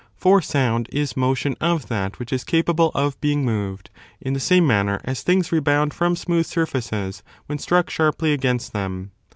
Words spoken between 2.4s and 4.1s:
capable of being moved